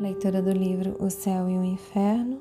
Leitura 0.00 0.42
do 0.42 0.50
livro 0.50 0.96
O 0.98 1.08
Céu 1.08 1.48
e 1.48 1.56
o 1.56 1.62
Inferno. 1.62 2.40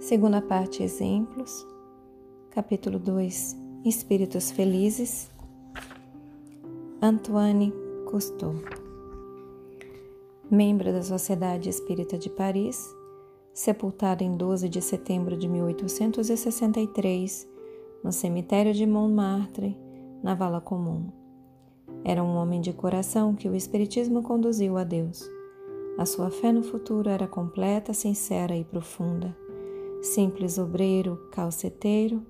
Segunda 0.00 0.40
parte 0.40 0.82
Exemplos. 0.82 1.66
Capítulo 2.50 2.98
2 2.98 3.54
Espíritos 3.84 4.50
Felizes. 4.50 5.30
Antoine 7.02 7.70
Cousteau. 8.10 8.54
Membro 10.50 10.90
da 10.90 11.02
Sociedade 11.02 11.68
Espírita 11.68 12.16
de 12.16 12.30
Paris, 12.30 12.82
sepultado 13.52 14.24
em 14.24 14.38
12 14.38 14.70
de 14.70 14.80
setembro 14.80 15.36
de 15.36 15.46
1863 15.46 17.46
no 18.02 18.10
cemitério 18.10 18.72
de 18.72 18.86
Montmartre, 18.86 19.76
na 20.22 20.34
Vala 20.34 20.62
Comum. 20.62 21.08
Era 22.02 22.24
um 22.24 22.36
homem 22.36 22.62
de 22.62 22.72
coração 22.72 23.34
que 23.34 23.50
o 23.50 23.54
Espiritismo 23.54 24.22
conduziu 24.22 24.78
a 24.78 24.84
Deus 24.84 25.28
a 26.00 26.06
sua 26.06 26.30
fé 26.30 26.50
no 26.50 26.62
futuro 26.62 27.10
era 27.10 27.28
completa, 27.28 27.92
sincera 27.92 28.56
e 28.56 28.64
profunda. 28.64 29.36
Simples 30.00 30.56
obreiro, 30.56 31.28
calceteiro, 31.30 32.24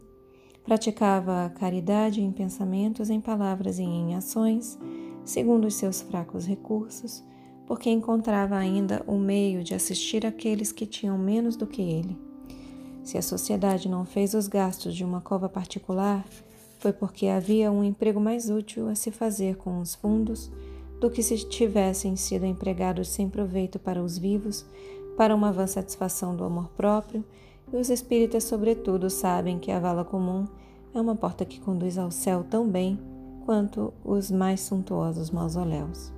praticava 0.65 1.45
a 1.45 1.51
caridade 1.51 2.20
em 2.20 2.33
pensamentos, 2.33 3.11
em 3.11 3.20
palavras 3.20 3.78
e 3.78 3.84
em 3.84 4.16
ações, 4.16 4.77
segundo 5.25 5.69
os 5.69 5.77
seus 5.77 6.02
fracos 6.02 6.47
recursos, 6.47 7.23
porque 7.64 7.88
encontrava 7.88 8.56
ainda 8.56 9.05
o 9.06 9.16
meio 9.16 9.62
de 9.62 9.73
assistir 9.73 10.27
aqueles 10.27 10.73
que 10.73 10.84
tinham 10.84 11.16
menos 11.16 11.55
do 11.55 11.64
que 11.64 11.80
ele. 11.80 12.19
Se 13.05 13.16
a 13.16 13.23
sociedade 13.23 13.89
não 13.89 14.05
fez 14.05 14.34
os 14.34 14.48
gastos 14.48 14.97
de 14.97 15.05
uma 15.05 15.20
cova 15.20 15.48
particular, 15.48 16.27
foi 16.80 16.92
porque 16.92 17.28
havia 17.28 17.70
um 17.70 17.84
emprego 17.84 18.19
mais 18.19 18.50
útil 18.50 18.89
a 18.89 18.97
se 18.97 19.12
fazer 19.12 19.59
com 19.59 19.78
os 19.78 19.95
fundos 19.95 20.50
do 21.00 21.10
que 21.10 21.22
se 21.22 21.36
tivessem 21.38 22.14
sido 22.14 22.45
empregados 22.45 23.08
sem 23.08 23.28
proveito 23.28 23.78
para 23.78 24.02
os 24.02 24.19
vivos, 24.19 24.66
para 25.16 25.34
uma 25.34 25.50
vã 25.50 25.66
satisfação 25.66 26.36
do 26.36 26.44
amor 26.44 26.69
próprio, 26.77 27.25
e 27.72 27.77
os 27.77 27.88
espíritas, 27.88 28.44
sobretudo, 28.44 29.08
sabem 29.08 29.58
que 29.58 29.70
a 29.70 29.80
vala 29.80 30.05
comum 30.05 30.47
é 30.94 31.00
uma 31.00 31.14
porta 31.14 31.44
que 31.44 31.60
conduz 31.60 31.97
ao 31.97 32.10
céu 32.10 32.44
tão 32.48 32.69
bem 32.69 32.98
quanto 33.47 33.92
os 34.05 34.30
mais 34.30 34.60
suntuosos 34.60 35.30
mausoléus. 35.30 36.12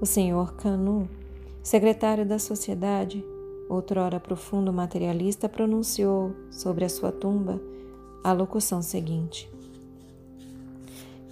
O 0.00 0.06
senhor 0.06 0.54
Canu, 0.54 1.08
secretário 1.62 2.24
da 2.24 2.38
sociedade, 2.38 3.24
outrora 3.68 4.20
profundo 4.20 4.72
materialista, 4.72 5.48
pronunciou 5.48 6.34
sobre 6.50 6.84
a 6.84 6.88
sua 6.88 7.10
tumba 7.10 7.60
a 8.22 8.32
locução 8.32 8.82
seguinte: 8.82 9.50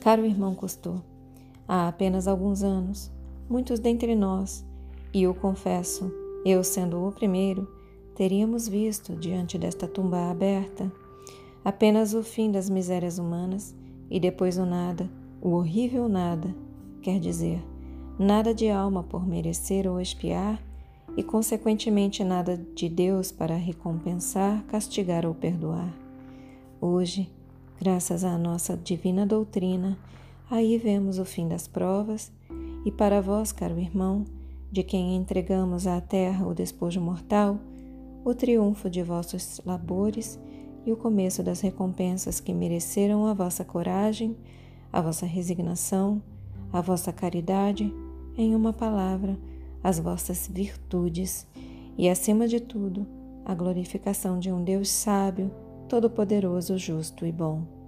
Caro 0.00 0.24
irmão 0.24 0.54
Cousteau, 0.54 1.02
há 1.70 1.86
apenas 1.86 2.26
alguns 2.26 2.64
anos, 2.64 3.12
muitos 3.48 3.78
dentre 3.78 4.16
nós, 4.16 4.66
e 5.14 5.24
o 5.28 5.32
confesso, 5.32 6.12
eu 6.44 6.64
sendo 6.64 7.06
o 7.06 7.12
primeiro, 7.12 7.68
teríamos 8.16 8.66
visto, 8.66 9.14
diante 9.14 9.56
desta 9.56 9.86
tumba 9.86 10.32
aberta, 10.32 10.90
apenas 11.64 12.12
o 12.12 12.24
fim 12.24 12.50
das 12.50 12.68
misérias 12.68 13.20
humanas 13.20 13.72
e 14.10 14.18
depois 14.18 14.58
o 14.58 14.66
nada, 14.66 15.08
o 15.40 15.50
horrível 15.50 16.08
nada, 16.08 16.52
quer 17.02 17.20
dizer, 17.20 17.62
nada 18.18 18.52
de 18.52 18.68
alma 18.68 19.04
por 19.04 19.24
merecer 19.24 19.86
ou 19.86 20.00
expiar 20.00 20.60
e, 21.16 21.22
consequentemente, 21.22 22.24
nada 22.24 22.60
de 22.74 22.88
Deus 22.88 23.30
para 23.30 23.54
recompensar, 23.54 24.64
castigar 24.64 25.24
ou 25.24 25.36
perdoar. 25.36 25.94
Hoje, 26.80 27.30
graças 27.80 28.24
à 28.24 28.36
nossa 28.36 28.76
divina 28.76 29.24
doutrina, 29.24 29.96
Aí 30.50 30.76
vemos 30.78 31.20
o 31.20 31.24
fim 31.24 31.46
das 31.46 31.68
provas, 31.68 32.32
e 32.84 32.90
para 32.90 33.20
vós, 33.20 33.52
caro 33.52 33.78
irmão, 33.78 34.24
de 34.68 34.82
quem 34.82 35.14
entregamos 35.14 35.86
à 35.86 36.00
terra 36.00 36.44
o 36.44 36.52
despojo 36.52 37.00
mortal, 37.00 37.60
o 38.24 38.34
triunfo 38.34 38.90
de 38.90 39.00
vossos 39.00 39.60
labores 39.64 40.40
e 40.84 40.90
o 40.90 40.96
começo 40.96 41.40
das 41.40 41.60
recompensas 41.60 42.40
que 42.40 42.52
mereceram 42.52 43.26
a 43.26 43.32
vossa 43.32 43.64
coragem, 43.64 44.36
a 44.92 45.00
vossa 45.00 45.24
resignação, 45.24 46.20
a 46.72 46.80
vossa 46.80 47.12
caridade, 47.12 47.94
em 48.36 48.52
uma 48.52 48.72
palavra, 48.72 49.38
as 49.84 50.00
vossas 50.00 50.50
virtudes 50.52 51.46
e, 51.96 52.08
acima 52.08 52.48
de 52.48 52.58
tudo, 52.58 53.06
a 53.44 53.54
glorificação 53.54 54.40
de 54.40 54.50
um 54.50 54.64
Deus 54.64 54.88
sábio, 54.90 55.48
todo-poderoso, 55.88 56.76
justo 56.76 57.24
e 57.24 57.30
bom. 57.30 57.79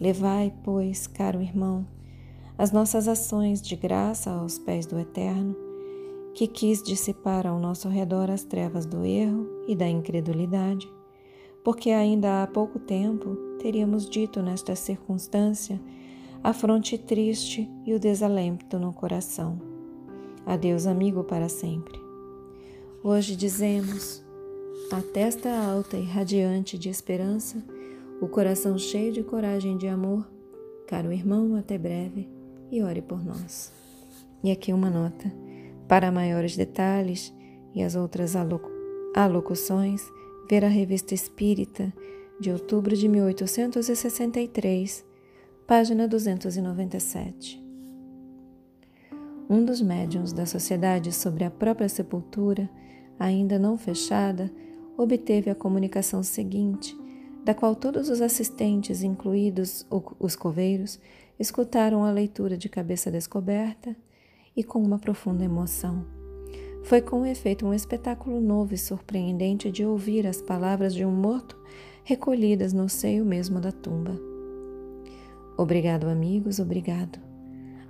Levai, 0.00 0.54
pois, 0.62 1.06
caro 1.06 1.42
irmão, 1.42 1.86
as 2.56 2.70
nossas 2.70 3.08
ações 3.08 3.60
de 3.60 3.74
graça 3.74 4.30
aos 4.30 4.58
pés 4.58 4.86
do 4.86 4.98
Eterno, 4.98 5.56
que 6.34 6.46
quis 6.46 6.82
dissipar 6.82 7.46
ao 7.46 7.58
nosso 7.58 7.88
redor 7.88 8.30
as 8.30 8.44
trevas 8.44 8.86
do 8.86 9.04
erro 9.04 9.48
e 9.66 9.74
da 9.74 9.88
incredulidade, 9.88 10.88
porque 11.64 11.90
ainda 11.90 12.42
há 12.42 12.46
pouco 12.46 12.78
tempo 12.78 13.34
teríamos 13.60 14.08
dito 14.08 14.40
nesta 14.40 14.76
circunstância 14.76 15.80
a 16.42 16.52
fronte 16.52 16.96
triste 16.96 17.68
e 17.84 17.92
o 17.92 17.98
desalento 17.98 18.78
no 18.78 18.92
coração. 18.92 19.60
Adeus, 20.46 20.86
amigo, 20.86 21.24
para 21.24 21.48
sempre. 21.48 21.98
Hoje 23.02 23.34
dizemos, 23.34 24.24
a 24.92 25.02
testa 25.02 25.50
alta 25.50 25.96
e 25.96 26.04
radiante 26.04 26.78
de 26.78 26.88
esperança, 26.88 27.62
o 28.20 28.26
coração 28.26 28.76
cheio 28.76 29.12
de 29.12 29.22
coragem 29.22 29.74
e 29.76 29.78
de 29.78 29.86
amor, 29.86 30.28
caro 30.86 31.12
irmão, 31.12 31.54
até 31.54 31.78
breve 31.78 32.28
e 32.70 32.82
ore 32.82 33.00
por 33.00 33.24
nós. 33.24 33.72
E 34.42 34.50
aqui 34.50 34.72
uma 34.72 34.90
nota. 34.90 35.32
Para 35.86 36.10
maiores 36.10 36.56
detalhes 36.56 37.32
e 37.74 37.82
as 37.82 37.94
outras 37.94 38.34
alocuções, 39.14 40.02
ver 40.50 40.64
a 40.64 40.68
Revista 40.68 41.14
Espírita 41.14 41.92
de 42.40 42.50
outubro 42.50 42.96
de 42.96 43.08
1863, 43.08 45.04
página 45.66 46.08
297. 46.08 47.62
Um 49.48 49.64
dos 49.64 49.80
médiuns 49.80 50.32
da 50.32 50.44
sociedade 50.44 51.12
sobre 51.12 51.44
a 51.44 51.50
própria 51.50 51.88
sepultura, 51.88 52.68
ainda 53.18 53.58
não 53.58 53.78
fechada, 53.78 54.52
obteve 54.96 55.50
a 55.50 55.54
comunicação 55.54 56.22
seguinte 56.22 56.96
da 57.44 57.54
qual 57.54 57.74
todos 57.74 58.08
os 58.08 58.20
assistentes, 58.20 59.02
incluídos 59.02 59.86
os 60.18 60.36
coveiros, 60.36 61.00
escutaram 61.38 62.04
a 62.04 62.10
leitura 62.10 62.56
de 62.56 62.68
cabeça 62.68 63.10
descoberta 63.10 63.96
e 64.56 64.64
com 64.64 64.82
uma 64.82 64.98
profunda 64.98 65.44
emoção. 65.44 66.04
Foi 66.82 67.00
com 67.00 67.26
efeito 67.26 67.66
um 67.66 67.74
espetáculo 67.74 68.40
novo 68.40 68.74
e 68.74 68.78
surpreendente 68.78 69.70
de 69.70 69.84
ouvir 69.84 70.26
as 70.26 70.40
palavras 70.40 70.94
de 70.94 71.04
um 71.04 71.12
morto 71.12 71.56
recolhidas 72.02 72.72
no 72.72 72.88
seio 72.88 73.24
mesmo 73.24 73.60
da 73.60 73.70
tumba. 73.70 74.18
Obrigado, 75.56 76.08
amigos, 76.08 76.58
obrigado. 76.58 77.18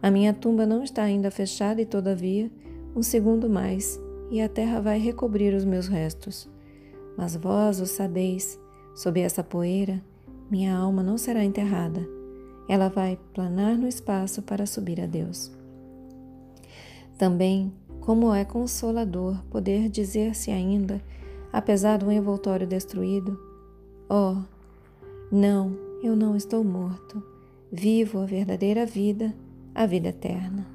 A 0.03 0.11
minha 0.11 0.33
tumba 0.33 0.67
não 0.67 0.83
está 0.83 1.03
ainda 1.03 1.31
fechada 1.31 1.81
e, 1.81 1.87
todavia, 1.87 2.51
um 2.95 3.03
segundo 3.03 3.49
mais, 3.49 4.01
e 4.31 4.41
a 4.41 4.49
terra 4.49 4.81
vai 4.81 4.99
recobrir 4.99 5.55
os 5.55 5.65
meus 5.65 5.87
restos. 5.87 6.49
Mas 7.17 7.37
vós 7.37 7.81
o 7.81 7.87
sabeis, 7.87 8.59
Sob 8.99 9.21
essa 9.21 9.45
poeira, 9.45 10.03
minha 10.51 10.77
alma 10.77 11.05
não 11.05 11.17
será 11.17 11.45
enterrada. 11.45 12.05
Ela 12.69 12.89
vai 12.89 13.17
planar 13.33 13.79
no 13.79 13.87
espaço 13.87 14.43
para 14.43 14.67
subir 14.67 15.01
a 15.01 15.07
Deus. 15.07 15.53
Também, 17.17 17.73
como 18.01 18.35
é 18.35 18.45
consolador 18.45 19.41
poder 19.53 19.89
dizer-se 19.89 20.51
ainda, 20.51 21.01
apesar 21.53 21.99
do 21.99 22.11
envoltório 22.11 22.67
destruído: 22.67 23.39
Oh, 24.11 24.43
não, 25.31 25.79
eu 26.03 26.17
não 26.17 26.35
estou 26.35 26.65
morto. 26.65 27.23
Vivo 27.71 28.19
a 28.19 28.27
verdadeira 28.27 28.85
vida, 28.85 29.33
a 29.77 29.87
vida 29.87 30.09
eterna. 30.09 30.67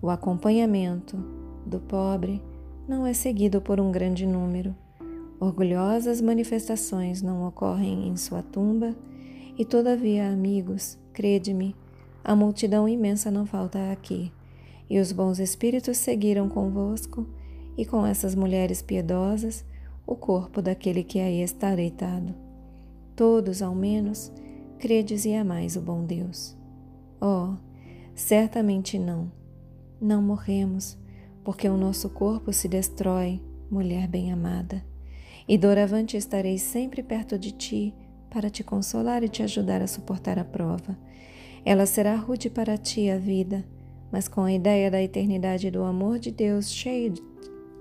O 0.00 0.08
acompanhamento 0.08 1.18
do 1.66 1.80
pobre 1.80 2.42
não 2.88 3.06
é 3.06 3.12
seguido 3.12 3.60
por 3.60 3.78
um 3.78 3.92
grande 3.92 4.26
número 4.26 4.74
Orgulhosas 5.44 6.22
manifestações 6.22 7.20
não 7.20 7.46
ocorrem 7.46 8.08
em 8.08 8.16
sua 8.16 8.42
tumba, 8.42 8.96
e 9.58 9.62
todavia, 9.62 10.26
amigos, 10.26 10.98
crede-me, 11.12 11.76
a 12.24 12.34
multidão 12.34 12.88
imensa 12.88 13.30
não 13.30 13.44
falta 13.44 13.92
aqui, 13.92 14.32
e 14.88 14.98
os 14.98 15.12
bons 15.12 15.38
espíritos 15.38 15.98
seguiram 15.98 16.48
convosco, 16.48 17.26
e 17.76 17.84
com 17.84 18.06
essas 18.06 18.34
mulheres 18.34 18.80
piedosas, 18.80 19.66
o 20.06 20.16
corpo 20.16 20.62
daquele 20.62 21.04
que 21.04 21.20
aí 21.20 21.42
está 21.42 21.74
deitado. 21.76 22.34
Todos, 23.14 23.60
ao 23.60 23.74
menos, 23.74 24.32
credes 24.78 25.26
e 25.26 25.34
amais 25.34 25.76
o 25.76 25.82
bom 25.82 26.06
Deus. 26.06 26.56
Oh, 27.20 27.52
certamente 28.14 28.98
não. 28.98 29.30
Não 30.00 30.22
morremos, 30.22 30.96
porque 31.44 31.68
o 31.68 31.76
nosso 31.76 32.08
corpo 32.08 32.50
se 32.50 32.66
destrói, 32.66 33.42
mulher 33.70 34.08
bem-amada 34.08 34.93
e 35.48 35.58
doravante 35.58 36.16
estarei 36.16 36.58
sempre 36.58 37.02
perto 37.02 37.38
de 37.38 37.52
ti 37.52 37.94
para 38.30 38.50
te 38.50 38.64
consolar 38.64 39.22
e 39.22 39.28
te 39.28 39.42
ajudar 39.42 39.80
a 39.82 39.86
suportar 39.86 40.38
a 40.38 40.44
prova. 40.44 40.98
Ela 41.64 41.86
será 41.86 42.14
rude 42.16 42.50
para 42.50 42.76
ti 42.76 43.08
a 43.08 43.16
vida, 43.16 43.64
mas 44.10 44.28
com 44.28 44.42
a 44.42 44.52
ideia 44.52 44.90
da 44.90 45.02
eternidade 45.02 45.68
e 45.68 45.70
do 45.70 45.82
amor 45.82 46.18
de 46.18 46.30
Deus 46.30 46.72
cheio 46.72 47.12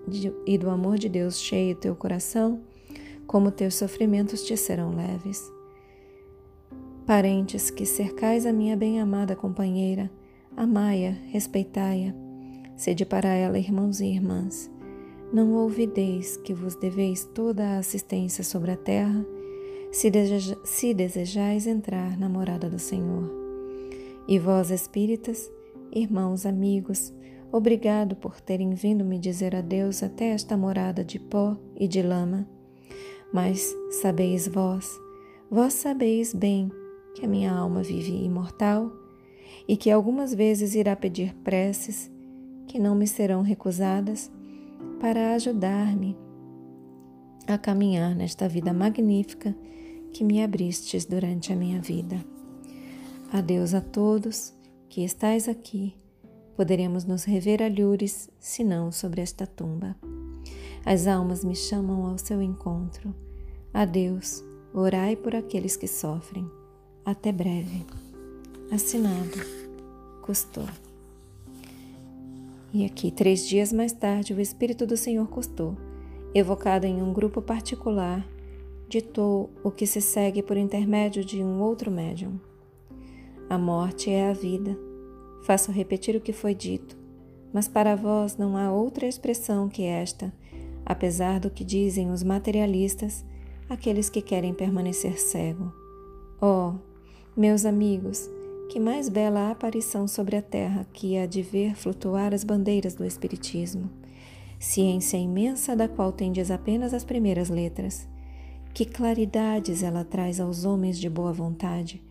de, 0.08 0.34
e 0.46 0.58
do 0.58 0.70
amor 0.70 0.98
de 0.98 1.10
Deus 1.10 1.40
cheio 1.40 1.76
teu 1.76 1.96
coração, 1.96 2.62
como 3.26 3.52
teus 3.52 3.76
sofrimentos 3.76 4.44
te 4.44 4.56
serão 4.56 4.96
leves. 4.96 5.42
Parentes 7.06 7.70
que 7.70 7.86
cercais 7.86 8.46
a 8.46 8.54
minha 8.54 8.78
bem-amada 8.78 9.36
companheira, 9.36 10.10
amai-a, 10.56 11.12
respeitai-a, 11.32 12.14
sede 12.76 13.06
para 13.06 13.30
ela 13.30 13.60
irmãos 13.60 14.00
e 14.00 14.06
irmãs. 14.06 14.73
Não 15.34 15.54
ouvideis 15.56 16.38
que 16.38 16.54
vos 16.54 16.76
deveis 16.76 17.26
toda 17.34 17.64
a 17.64 17.78
assistência 17.80 18.44
sobre 18.44 18.70
a 18.70 18.78
terra, 18.78 19.26
se, 19.92 20.12
deseja, 20.12 20.56
se 20.64 20.94
desejais 20.94 21.66
entrar 21.66 22.20
na 22.20 22.30
morada 22.30 22.70
do 22.70 22.78
Senhor. 22.78 23.32
E 24.28 24.38
vós, 24.38 24.70
espíritas, 24.70 25.52
irmãos, 25.92 26.46
amigos, 26.46 27.12
obrigado 27.52 28.16
por 28.16 28.40
terem 28.40 28.76
vindo 28.76 29.04
me 29.04 29.18
dizer 29.18 29.56
adeus 29.56 30.04
até 30.04 30.26
esta 30.30 30.56
morada 30.56 31.04
de 31.04 31.18
pó 31.18 31.58
e 31.76 31.88
de 31.88 32.04
lama. 32.04 32.48
Mas 33.34 33.76
sabeis 33.90 34.48
vós, 34.48 34.88
vós 35.50 35.74
sabeis 35.74 36.32
bem 36.32 36.72
que 37.16 37.26
a 37.26 37.28
minha 37.28 37.52
alma 37.52 37.82
vive 37.82 38.24
imortal 38.24 38.92
e 39.68 39.76
que 39.76 39.90
algumas 39.90 40.32
vezes 40.32 40.76
irá 40.76 40.96
pedir 40.96 41.34
preces 41.44 42.12
que 42.68 42.78
não 42.78 42.94
me 42.94 43.08
serão 43.08 43.42
recusadas 43.42 44.32
para 45.04 45.34
ajudar-me 45.34 46.16
a 47.46 47.58
caminhar 47.58 48.16
nesta 48.16 48.48
vida 48.48 48.72
magnífica 48.72 49.54
que 50.14 50.24
me 50.24 50.42
abristes 50.42 51.04
durante 51.04 51.52
a 51.52 51.58
minha 51.58 51.82
vida. 51.82 52.24
Adeus 53.30 53.74
a 53.74 53.82
todos 53.82 54.54
que 54.88 55.04
estais 55.04 55.50
aqui. 55.50 55.94
Poderemos 56.56 57.04
nos 57.04 57.26
rever 57.26 57.62
a 57.62 57.68
lures, 57.68 58.30
se 58.40 58.64
não 58.64 58.94
sobre 58.94 59.22
esta 59.22 59.46
tumba. 59.46 59.94
As 60.86 61.06
almas 61.06 61.44
me 61.44 61.54
chamam 61.54 62.06
ao 62.06 62.18
seu 62.18 62.42
encontro. 62.42 63.14
Adeus, 63.74 64.42
orai 64.74 65.18
por 65.18 65.36
aqueles 65.36 65.76
que 65.76 65.86
sofrem. 65.86 66.50
Até 67.04 67.34
breve. 67.34 67.86
Assinado. 68.72 69.38
Custou. 70.22 70.93
E 72.74 72.84
aqui, 72.86 73.12
três 73.12 73.48
dias 73.48 73.72
mais 73.72 73.94
tarde, 73.94 74.34
o 74.34 74.42
Espírito 74.42 74.88
do 74.88 74.98
Senhor 74.98 75.28
Custou, 75.28 75.78
evocado 76.34 76.88
em 76.88 77.04
um 77.04 77.14
grupo 77.14 77.40
particular, 77.40 78.28
ditou 78.90 79.52
o 79.64 79.70
que 79.70 79.86
se 79.86 80.02
segue 80.02 80.42
por 80.42 80.58
intermédio 80.58 81.24
de 81.24 81.44
um 81.44 81.62
outro 81.62 81.92
médium. 81.92 82.40
A 83.48 83.60
morte 83.60 84.10
é 84.10 84.28
a 84.28 84.34
vida. 84.34 84.76
Faço 85.44 85.72
repetir 85.72 86.16
o 86.16 86.22
que 86.22 86.34
foi 86.34 86.56
dito, 86.56 86.98
mas 87.54 87.68
para 87.68 87.96
vós 87.96 88.38
não 88.38 88.58
há 88.58 88.72
outra 88.72 89.06
expressão 89.06 89.70
que 89.70 89.84
esta, 89.84 90.34
apesar 90.84 91.40
do 91.40 91.52
que 91.52 91.64
dizem 91.64 92.10
os 92.10 92.24
materialistas, 92.24 93.24
aqueles 93.70 94.10
que 94.10 94.22
querem 94.22 94.52
permanecer 94.52 95.20
cego. 95.20 95.72
Oh, 96.42 96.74
meus 97.38 97.66
amigos, 97.66 98.28
que 98.74 98.80
mais 98.80 99.08
bela 99.08 99.52
aparição 99.52 100.08
sobre 100.08 100.36
a 100.36 100.42
terra 100.42 100.84
que 100.92 101.16
a 101.16 101.28
de 101.28 101.44
ver 101.44 101.76
flutuar 101.76 102.34
as 102.34 102.44
bandeiras 102.44 102.96
do 102.96 103.06
Espiritismo. 103.06 103.88
Ciência 104.60 105.16
imensa 105.16 105.76
da 105.76 105.88
qual 105.88 106.12
tendes 106.12 106.50
apenas 106.50 106.92
as 106.92 107.04
primeiras 107.04 107.50
letras. 107.50 108.08
Que 108.74 108.84
claridades 108.84 109.84
ela 109.84 110.04
traz 110.04 110.40
aos 110.40 110.66
homens 110.66 110.98
de 110.98 111.08
boa 111.08 111.32
vontade 111.32 112.02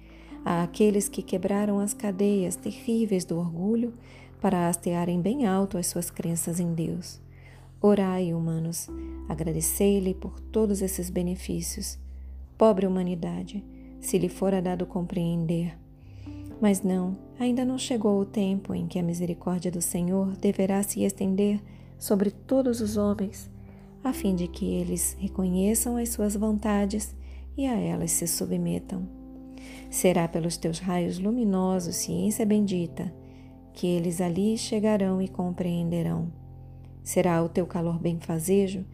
àqueles 0.44 1.08
que 1.08 1.20
quebraram 1.20 1.80
as 1.80 1.92
cadeias 1.92 2.54
terríveis 2.54 3.24
do 3.24 3.40
orgulho 3.40 3.92
para 4.40 4.68
hastearem 4.68 5.20
bem 5.20 5.44
alto 5.44 5.76
as 5.76 5.88
suas 5.88 6.12
crenças 6.12 6.60
em 6.60 6.72
Deus. 6.72 7.20
Orai, 7.80 8.32
humanos, 8.32 8.88
agradecei-lhe 9.28 10.14
por 10.14 10.38
todos 10.38 10.80
esses 10.80 11.10
benefícios. 11.10 11.98
Pobre 12.56 12.86
humanidade, 12.86 13.64
se 14.00 14.16
lhe 14.16 14.28
fora 14.28 14.62
dado 14.62 14.86
compreender. 14.86 15.81
Mas 16.62 16.80
não, 16.80 17.18
ainda 17.40 17.64
não 17.64 17.76
chegou 17.76 18.20
o 18.20 18.24
tempo 18.24 18.72
em 18.72 18.86
que 18.86 18.96
a 18.96 19.02
misericórdia 19.02 19.68
do 19.68 19.82
Senhor 19.82 20.36
deverá 20.36 20.80
se 20.84 21.02
estender 21.02 21.60
sobre 21.98 22.30
todos 22.30 22.80
os 22.80 22.96
homens, 22.96 23.50
a 24.04 24.12
fim 24.12 24.36
de 24.36 24.46
que 24.46 24.64
eles 24.72 25.16
reconheçam 25.18 25.96
as 25.96 26.10
suas 26.10 26.36
vontades 26.36 27.16
e 27.56 27.66
a 27.66 27.74
elas 27.74 28.12
se 28.12 28.28
submetam. 28.28 29.08
Será 29.90 30.28
pelos 30.28 30.56
teus 30.56 30.78
raios 30.78 31.18
luminosos, 31.18 31.96
ciência 31.96 32.46
bendita, 32.46 33.12
que 33.72 33.88
eles 33.88 34.20
ali 34.20 34.56
chegarão 34.56 35.20
e 35.20 35.26
compreenderão. 35.26 36.32
Será 37.02 37.42
o 37.42 37.48
teu 37.48 37.66
calor 37.66 37.98
benfazejo 37.98 38.84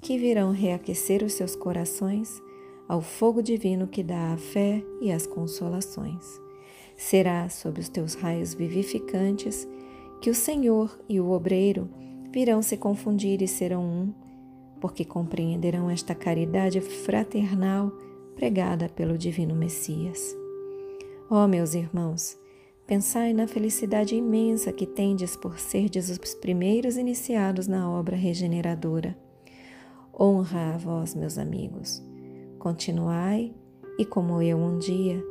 que 0.00 0.16
virão 0.16 0.50
reaquecer 0.50 1.22
os 1.22 1.34
seus 1.34 1.54
corações 1.54 2.40
ao 2.88 3.02
fogo 3.02 3.42
divino 3.42 3.86
que 3.86 4.02
dá 4.02 4.32
a 4.32 4.38
fé 4.38 4.82
e 5.02 5.12
as 5.12 5.26
consolações. 5.26 6.47
Será 6.98 7.48
sob 7.48 7.80
os 7.80 7.88
teus 7.88 8.14
raios 8.14 8.54
vivificantes 8.54 9.68
que 10.20 10.28
o 10.28 10.34
Senhor 10.34 10.98
e 11.08 11.20
o 11.20 11.30
obreiro 11.30 11.88
virão 12.32 12.60
se 12.60 12.76
confundir 12.76 13.40
e 13.40 13.46
serão 13.46 13.84
um, 13.84 14.12
porque 14.80 15.04
compreenderão 15.04 15.88
esta 15.88 16.12
caridade 16.12 16.80
fraternal 16.80 17.92
pregada 18.34 18.88
pelo 18.88 19.16
Divino 19.16 19.54
Messias. 19.54 20.36
Ó 21.30 21.44
oh, 21.44 21.48
meus 21.48 21.72
irmãos, 21.74 22.36
pensai 22.84 23.32
na 23.32 23.46
felicidade 23.46 24.16
imensa 24.16 24.72
que 24.72 24.84
tendes 24.84 25.36
por 25.36 25.60
serdes 25.60 26.10
os 26.10 26.34
primeiros 26.34 26.96
iniciados 26.96 27.68
na 27.68 27.88
obra 27.88 28.16
regeneradora. 28.16 29.16
Honra 30.18 30.74
a 30.74 30.76
vós, 30.76 31.14
meus 31.14 31.38
amigos. 31.38 32.02
Continuai, 32.58 33.54
e 34.00 34.04
como 34.04 34.42
eu 34.42 34.58
um 34.58 34.78
dia, 34.78 35.22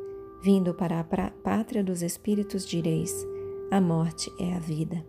vindo 0.41 0.73
para 0.73 0.99
a 0.99 1.03
pátria 1.03 1.83
dos 1.83 2.01
espíritos, 2.01 2.65
direis: 2.65 3.13
a 3.71 3.81
morte 3.81 4.31
é 4.39 4.53
a 4.53 4.59
vida. 4.59 5.05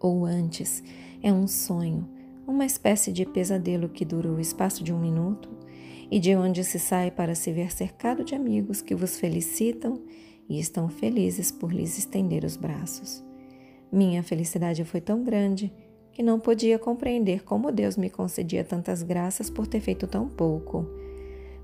Ou 0.00 0.24
antes, 0.24 0.82
é 1.22 1.32
um 1.32 1.46
sonho, 1.46 2.08
uma 2.46 2.66
espécie 2.66 3.12
de 3.12 3.24
pesadelo 3.24 3.88
que 3.88 4.04
dura 4.04 4.30
o 4.30 4.40
espaço 4.40 4.84
de 4.84 4.92
um 4.92 5.00
minuto 5.00 5.48
e 6.10 6.18
de 6.18 6.36
onde 6.36 6.62
se 6.62 6.78
sai 6.78 7.10
para 7.10 7.34
se 7.34 7.52
ver 7.52 7.72
cercado 7.72 8.24
de 8.24 8.34
amigos 8.34 8.80
que 8.80 8.94
vos 8.94 9.18
felicitam 9.18 10.02
e 10.48 10.60
estão 10.60 10.88
felizes 10.88 11.50
por 11.50 11.72
lhes 11.72 11.98
estender 11.98 12.44
os 12.44 12.56
braços. 12.56 13.24
Minha 13.90 14.22
felicidade 14.22 14.84
foi 14.84 15.00
tão 15.00 15.22
grande 15.22 15.72
que 16.12 16.22
não 16.22 16.40
podia 16.40 16.78
compreender 16.78 17.44
como 17.44 17.72
Deus 17.72 17.96
me 17.96 18.08
concedia 18.08 18.64
tantas 18.64 19.02
graças 19.02 19.50
por 19.50 19.66
ter 19.66 19.80
feito 19.80 20.06
tão 20.06 20.28
pouco. 20.28 20.86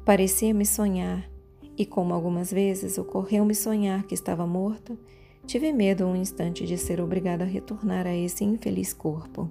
Parecia-me 0.05 0.67
sonhar, 0.67 1.32
e 1.77 1.87
como 1.87 2.13
algumas 2.13 2.53
vezes 2.53 2.99
ocorreu-me 2.99 3.55
sonhar 3.55 4.05
que 4.05 4.15
estava 4.15 4.47
morto, 4.47 4.99
tive 5.47 5.73
medo 5.73 6.07
um 6.07 6.15
instante 6.15 6.67
de 6.67 6.77
ser 6.77 7.01
obrigado 7.01 7.43
a 7.43 7.47
retornar 7.47 8.07
a 8.07 8.15
esse 8.15 8.45
infeliz 8.45 8.93
corpo. 8.93 9.51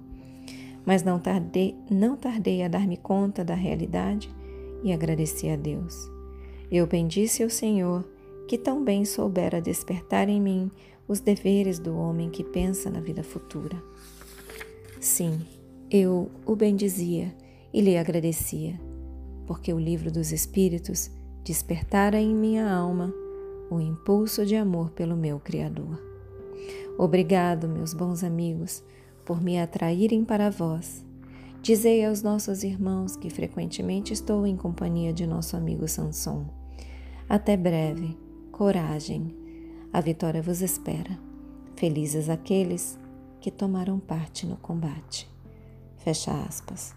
Mas 0.86 1.04
não 1.04 1.20
tardei, 1.20 1.76
não 1.90 2.16
tardei 2.16 2.64
a 2.64 2.68
dar-me 2.68 2.98
conta 2.98 3.44
da 3.44 3.54
realidade 3.54 4.34
e 4.84 4.92
agradeci 4.92 5.50
a 5.50 5.56
Deus. 5.56 5.96
Eu 6.72 6.88
bendisse 6.88 7.44
o 7.44 7.50
Senhor, 7.50 8.08
que 8.48 8.58
tão 8.58 8.84
bem 8.84 9.06
soubera 9.06 9.62
despertar 9.62 10.30
em 10.30 10.42
mim 10.42 10.72
os 11.08 11.20
deveres 11.20 11.80
do 11.80 11.96
homem 11.96 12.30
que 12.30 12.44
pensa 12.44 12.90
na 12.90 13.00
vida 13.00 13.24
futura. 13.24 13.82
Sim, 15.00 15.42
eu 15.90 16.32
o 16.46 16.56
bendizia 16.56 17.36
e 17.74 17.82
lhe 17.82 17.98
agradecia, 17.98 18.80
porque 19.46 19.74
o 19.74 19.80
livro 19.80 20.12
dos 20.12 20.32
Espíritos 20.32 21.12
despertara 21.44 22.20
em 22.20 22.36
minha 22.36 22.72
alma 22.72 23.14
o 23.70 23.80
impulso 23.80 24.46
de 24.46 24.56
amor 24.56 24.92
pelo 24.92 25.16
meu 25.16 25.40
Criador. 25.40 26.02
Obrigado, 26.98 27.68
meus 27.68 27.94
bons 27.94 28.24
amigos, 28.24 28.84
por 29.26 29.42
me 29.42 29.60
atraírem 29.60 30.26
para 30.26 30.50
vós 30.50 31.04
Dizei 31.62 32.04
aos 32.04 32.24
nossos 32.24 32.64
irmãos 32.64 33.16
que 33.16 33.30
frequentemente 33.30 34.12
estou 34.12 34.48
em 34.48 34.58
companhia 34.58 35.14
de 35.14 35.28
nosso 35.28 35.56
amigo 35.56 35.88
Sanson. 35.88 36.48
Até 37.30 37.56
breve, 37.56 38.18
coragem, 38.52 39.32
a 39.94 40.02
vitória 40.02 40.42
vos 40.42 40.64
espera. 40.64 41.20
Felizes 41.76 42.30
aqueles 42.30 43.00
que 43.40 43.52
tomaram 43.52 44.00
parte 44.00 44.48
no 44.48 44.58
combate. 44.58 45.30
Fecha 45.98 46.32
aspas. 46.32 46.96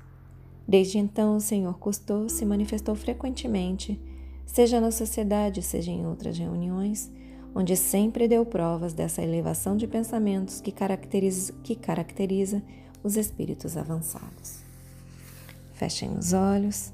Desde 0.67 0.97
então, 0.97 1.37
o 1.37 1.41
Senhor 1.41 1.79
Custou 1.79 2.31
se 2.31 2.47
manifestou 2.47 2.95
frequentemente, 2.95 4.01
seja 4.47 4.81
na 4.81 4.91
sociedade, 4.91 5.63
seja 5.63 5.91
em 5.91 6.07
outras 6.07 6.39
reuniões, 6.39 7.11
onde 7.55 7.77
sempre 7.77 8.27
deu 8.27 8.45
provas 8.45 8.93
dessa 8.93 9.23
elevação 9.23 9.77
de 9.77 9.87
pensamentos 9.87 10.61
que 10.61 10.73
caracteriza, 10.73 11.53
que 11.63 11.77
caracteriza 11.77 12.63
os 13.03 13.17
espíritos 13.17 13.77
avançados. 13.77 14.63
Fechem 15.75 16.17
os 16.17 16.33
olhos, 16.33 16.93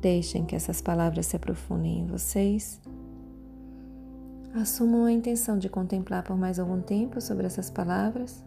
deixem 0.00 0.44
que 0.44 0.56
essas 0.56 0.80
palavras 0.80 1.26
se 1.26 1.36
aprofundem 1.36 2.00
em 2.00 2.06
vocês. 2.06 2.80
Assumam 4.54 5.04
a 5.04 5.12
intenção 5.12 5.58
de 5.58 5.68
contemplar 5.68 6.22
por 6.22 6.36
mais 6.36 6.58
algum 6.58 6.80
tempo 6.80 7.20
sobre 7.20 7.46
essas 7.46 7.68
palavras. 7.68 8.42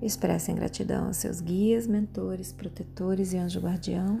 Expressem 0.00 0.54
gratidão 0.54 1.06
aos 1.06 1.16
seus 1.16 1.40
guias, 1.40 1.86
mentores, 1.86 2.52
protetores 2.52 3.32
e 3.32 3.38
anjo 3.38 3.60
guardião. 3.60 4.20